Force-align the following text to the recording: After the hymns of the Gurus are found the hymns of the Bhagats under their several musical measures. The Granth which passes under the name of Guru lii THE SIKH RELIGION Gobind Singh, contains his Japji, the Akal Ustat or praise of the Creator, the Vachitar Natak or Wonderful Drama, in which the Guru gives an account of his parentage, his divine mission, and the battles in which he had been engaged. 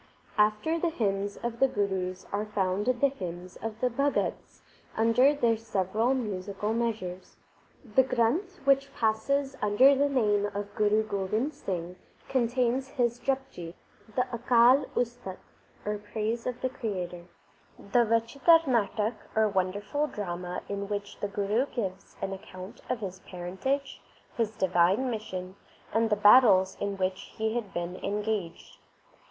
After 0.39 0.79
the 0.79 0.89
hymns 0.89 1.37
of 1.43 1.59
the 1.59 1.67
Gurus 1.67 2.25
are 2.33 2.47
found 2.47 2.87
the 2.87 3.09
hymns 3.09 3.55
of 3.57 3.81
the 3.81 3.89
Bhagats 3.91 4.63
under 4.97 5.35
their 5.35 5.55
several 5.57 6.15
musical 6.15 6.73
measures. 6.73 7.35
The 7.85 8.03
Granth 8.03 8.65
which 8.65 8.91
passes 8.95 9.55
under 9.61 9.93
the 9.95 10.09
name 10.09 10.47
of 10.55 10.73
Guru 10.73 10.73
lii 10.73 10.73
THE 10.73 10.73
SIKH 10.73 10.79
RELIGION 10.81 11.07
Gobind 11.11 11.53
Singh, 11.53 11.95
contains 12.27 12.87
his 12.87 13.19
Japji, 13.19 13.75
the 14.15 14.23
Akal 14.33 14.87
Ustat 14.95 15.37
or 15.85 15.99
praise 15.99 16.47
of 16.47 16.59
the 16.61 16.69
Creator, 16.69 17.25
the 17.77 18.03
Vachitar 18.03 18.61
Natak 18.63 19.13
or 19.35 19.47
Wonderful 19.49 20.07
Drama, 20.07 20.63
in 20.67 20.87
which 20.89 21.19
the 21.19 21.27
Guru 21.27 21.67
gives 21.67 22.15
an 22.23 22.33
account 22.33 22.81
of 22.89 23.01
his 23.01 23.19
parentage, 23.19 24.01
his 24.35 24.49
divine 24.57 25.11
mission, 25.11 25.57
and 25.93 26.09
the 26.09 26.15
battles 26.15 26.75
in 26.81 26.97
which 26.97 27.33
he 27.37 27.53
had 27.53 27.71
been 27.71 27.97
engaged. 27.97 28.79